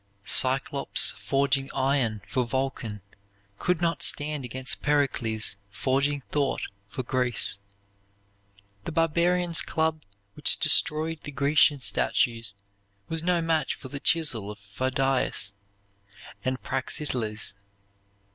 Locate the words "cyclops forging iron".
0.25-2.23